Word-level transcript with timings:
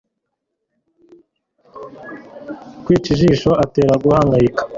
uwica 2.85 3.09
ijisho 3.15 3.51
atera 3.63 3.93
guhangayika 4.03 4.61